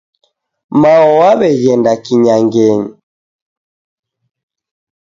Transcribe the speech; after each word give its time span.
Mao 0.81 1.07
waweghenda 1.19 1.91
kinyangenyi 2.03 2.91